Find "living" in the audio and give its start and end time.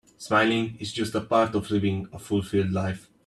1.69-2.07